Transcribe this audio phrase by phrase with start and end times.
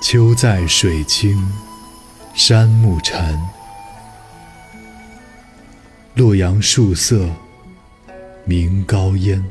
[0.00, 1.36] 秋在水清，
[2.34, 3.38] 山暮禅。
[6.14, 7.28] 洛阳树色，
[8.44, 9.44] 明高烟。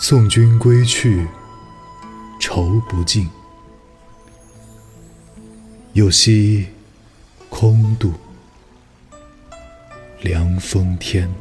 [0.00, 1.28] 送君归去，
[2.40, 3.30] 愁不尽。
[5.92, 6.66] 有惜
[7.48, 8.12] 空度
[10.20, 11.32] 凉风天。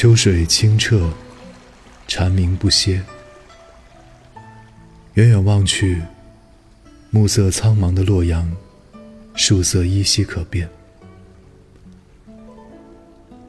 [0.00, 1.12] 秋水清澈，
[2.08, 3.02] 蝉鸣不歇。
[5.12, 6.00] 远远望去，
[7.10, 8.50] 暮色苍茫的洛阳，
[9.34, 10.66] 树色依稀可辨。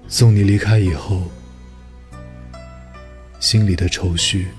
[0.10, 1.32] 送你离开以后，
[3.40, 4.50] 心里的愁绪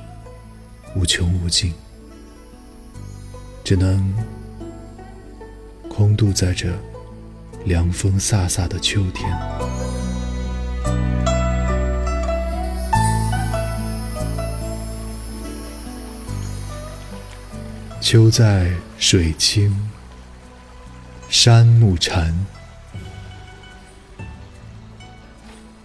[0.96, 1.74] 无穷无尽，
[3.62, 4.14] 只能
[5.90, 6.72] 空度在这
[7.66, 9.30] 凉风飒飒的秋天。
[18.02, 19.88] 秋在水清
[21.30, 22.36] 山暮禅，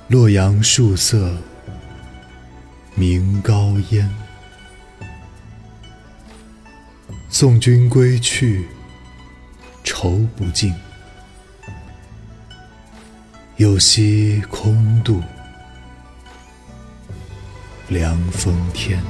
[0.08, 1.38] 洛阳树色
[2.96, 4.12] 明高烟。
[7.30, 8.68] 送君归去，
[9.84, 10.74] 愁不尽。
[13.58, 15.22] 又惜空度
[17.90, 19.04] 凉风天。